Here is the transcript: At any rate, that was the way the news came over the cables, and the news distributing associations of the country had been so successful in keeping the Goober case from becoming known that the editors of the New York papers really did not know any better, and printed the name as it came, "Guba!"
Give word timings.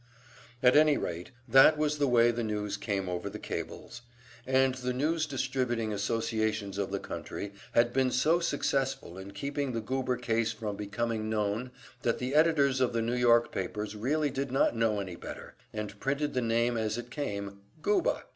At 0.63 0.75
any 0.75 0.97
rate, 0.97 1.29
that 1.47 1.77
was 1.77 1.99
the 1.99 2.07
way 2.07 2.31
the 2.31 2.41
news 2.43 2.75
came 2.75 3.07
over 3.07 3.29
the 3.29 3.37
cables, 3.37 4.01
and 4.47 4.73
the 4.73 4.93
news 4.93 5.27
distributing 5.27 5.93
associations 5.93 6.79
of 6.79 6.89
the 6.89 6.97
country 6.97 7.53
had 7.73 7.93
been 7.93 8.09
so 8.09 8.39
successful 8.39 9.19
in 9.19 9.29
keeping 9.29 9.73
the 9.73 9.79
Goober 9.79 10.17
case 10.17 10.51
from 10.53 10.75
becoming 10.75 11.29
known 11.29 11.69
that 12.01 12.17
the 12.17 12.33
editors 12.33 12.81
of 12.81 12.93
the 12.93 13.01
New 13.03 13.13
York 13.13 13.51
papers 13.51 13.95
really 13.95 14.31
did 14.31 14.51
not 14.51 14.75
know 14.75 14.99
any 14.99 15.15
better, 15.15 15.53
and 15.71 15.99
printed 15.99 16.33
the 16.33 16.41
name 16.41 16.77
as 16.77 16.97
it 16.97 17.11
came, 17.11 17.59
"Guba!" 17.83 18.23